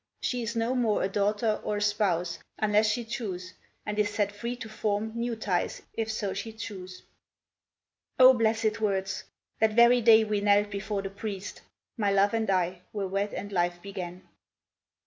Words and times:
She 0.19 0.41
is 0.41 0.55
no 0.55 0.73
more 0.73 1.03
a 1.03 1.07
daughter, 1.07 1.61
or 1.63 1.77
a 1.77 1.81
spouse, 1.83 2.39
Unless 2.57 2.87
she 2.87 3.05
choose, 3.05 3.53
and 3.85 3.99
is 3.99 4.09
set 4.09 4.31
free 4.31 4.55
to 4.55 4.67
form 4.67 5.11
New 5.13 5.35
ties, 5.35 5.83
if 5.93 6.11
so 6.11 6.33
she 6.33 6.53
choose." 6.53 7.03
O, 8.17 8.33
blessed 8.33 8.81
words! 8.81 9.25
That 9.59 9.73
very 9.73 10.01
day 10.01 10.23
we 10.23 10.41
knelt 10.41 10.71
before 10.71 11.03
the 11.03 11.11
priest, 11.11 11.61
My 11.97 12.09
love 12.09 12.33
and 12.33 12.49
I, 12.49 12.81
were 12.91 13.07
wed, 13.07 13.31
and 13.35 13.51
life 13.51 13.79
began. 13.79 14.27